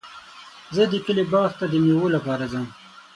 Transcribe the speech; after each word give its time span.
زه 0.75 0.83
د 0.91 0.93
کلي 1.05 1.23
باغ 1.31 1.51
ته 1.59 1.65
د 1.71 1.73
مېوو 1.83 2.13
لپاره 2.15 2.43
ځم. 2.51 2.65